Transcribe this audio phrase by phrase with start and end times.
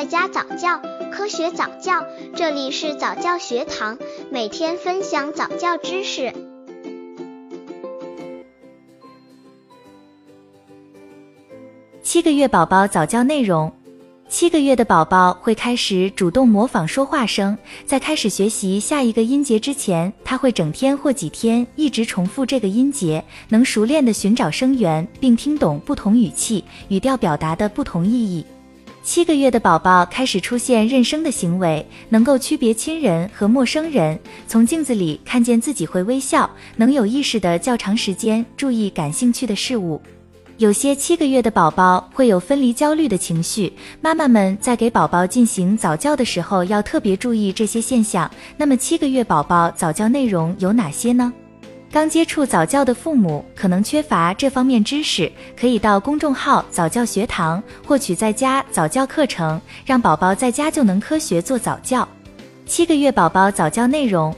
[0.00, 0.80] 在家早教，
[1.12, 3.98] 科学早教，这里是早教学堂，
[4.30, 6.32] 每天分享早教知识。
[12.02, 13.70] 七个月宝宝早教内容。
[14.26, 28.42] 七个月的宝宝会开始主动模仿说话声，在开始学习下一个音节之前，他会整天或几天一直重复这个音节，能熟练的寻找声源，并听懂不同语气、语调表达的不同意义。
[29.02, 40.00] 七个月的宝宝开始出现认生的行为，能够区别亲人和陌生人，从镜子里看见自己会微笑，能有意识的较长时间注意感兴趣的事物。
[40.58, 43.72] 有些七个月的宝宝会有分离焦虑的情绪，
[44.02, 48.30] 妈妈们在给宝宝进行早教的时候要特别注意这些现象。
[48.58, 51.32] 那么七个月宝宝早教内容有哪些呢？
[51.92, 62.06] 刚接触早教的父母可能缺乏这方面知识，可以到公众号早教学堂获取在家早教课程，让宝宝在家就能科学做早教。
[62.64, 64.32] 七个月宝宝早教内容。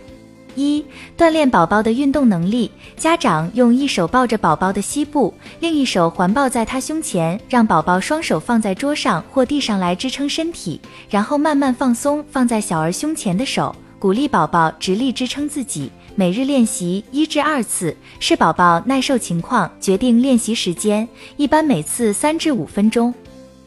[0.55, 0.84] 一、
[1.17, 2.70] 锻炼宝宝的运动能力。
[2.97, 15.89] 家长用一手抱着宝宝的膝部，另一手环抱在他胸前，让宝宝双手放在桌上或地上来支撑身体，然后慢慢放松放在小儿胸前的手，鼓励宝宝直立支撑自己。
[16.17, 23.14] 每日练习一至二次，视宝宝耐受情况决定练习时间，一般每次三至五分钟。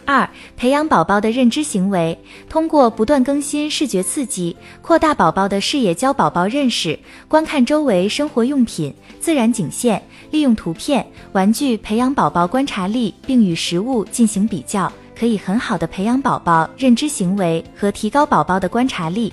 [0.03, 2.19] 二、培养宝宝的认知行为，
[2.50, 19.31] 通过不断更新视觉刺激，扩大宝宝的视野，教宝宝认识、观看周围生活用品、自然景线，利用图片、玩具培养宝宝观察力，并与实物进行比较，可以很好的培养宝宝认知行为和提高宝宝的观察力。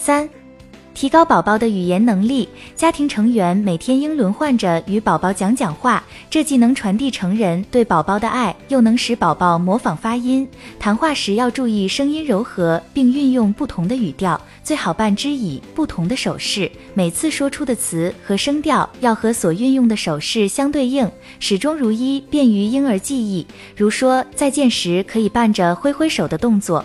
[0.00, 0.26] 三。
[0.92, 10.46] 提高宝宝的语言能力，家庭成员每天应轮换着与宝宝讲讲话，这既能传递成人对宝宝的爱，又能使宝宝模仿发音。
[10.78, 16.70] 谈话时要注意声音柔和，并运用不同的语调，最好伴之以不同的手势。
[16.92, 23.46] 每次说出的词和声调要和所运用的手势相对应，始终如一，便于婴儿记忆。
[23.76, 26.84] 如说再见时，可以伴着挥挥手的动作。